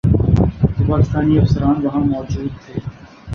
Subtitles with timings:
[0.75, 2.73] تو پاکستانی افسران وہاں موجود تھے۔